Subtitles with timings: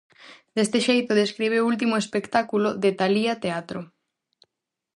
[0.55, 3.79] Deste xeito describe o último espectáculo de Talía Teatro.